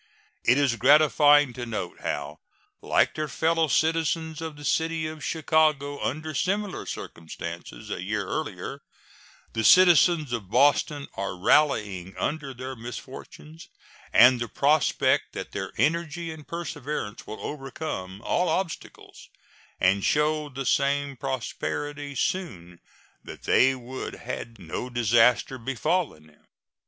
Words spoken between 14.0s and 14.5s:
and the